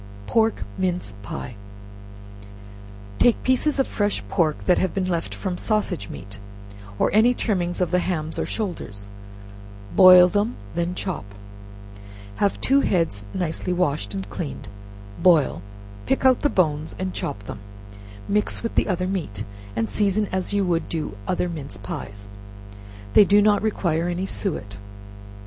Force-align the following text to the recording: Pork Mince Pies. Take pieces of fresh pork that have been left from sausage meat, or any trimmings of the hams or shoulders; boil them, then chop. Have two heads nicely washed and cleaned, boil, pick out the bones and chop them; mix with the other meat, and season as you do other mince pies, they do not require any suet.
Pork 0.25 0.63
Mince 0.79 1.13
Pies. 1.21 1.53
Take 3.19 3.43
pieces 3.43 3.77
of 3.77 3.85
fresh 3.85 4.23
pork 4.27 4.65
that 4.65 4.79
have 4.79 4.95
been 4.95 5.05
left 5.07 5.35
from 5.35 5.59
sausage 5.59 6.09
meat, 6.09 6.39
or 6.97 7.11
any 7.13 7.35
trimmings 7.35 7.79
of 7.81 7.91
the 7.91 7.99
hams 7.99 8.39
or 8.39 8.45
shoulders; 8.47 9.09
boil 9.95 10.27
them, 10.27 10.55
then 10.73 10.95
chop. 10.95 11.23
Have 12.37 12.59
two 12.59 12.81
heads 12.81 13.25
nicely 13.35 13.71
washed 13.73 14.15
and 14.15 14.27
cleaned, 14.27 14.69
boil, 15.21 15.61
pick 16.07 16.25
out 16.25 16.39
the 16.41 16.49
bones 16.49 16.95
and 16.97 17.13
chop 17.13 17.43
them; 17.43 17.59
mix 18.27 18.63
with 18.63 18.73
the 18.73 18.87
other 18.87 19.05
meat, 19.05 19.43
and 19.75 19.87
season 19.87 20.27
as 20.31 20.51
you 20.51 20.79
do 20.79 21.15
other 21.27 21.47
mince 21.47 21.77
pies, 21.77 22.27
they 23.13 23.23
do 23.23 23.39
not 23.39 23.61
require 23.61 24.07
any 24.09 24.25
suet. 24.25 24.79